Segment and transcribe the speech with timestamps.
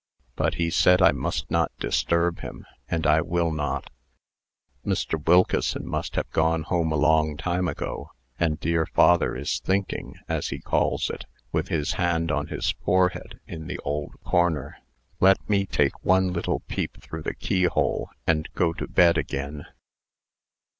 [0.35, 3.91] But he said I must not disturb him, and I will not.
[4.83, 5.23] Mr.
[5.23, 8.09] Wilkeson must have gone home a long time ago;
[8.39, 13.39] and dear father is thinking, as he calls it, with his hand on his forehead,
[13.45, 14.77] in the old corner.
[15.19, 19.67] Let me take one little peep through the keyhole, and go to bed again."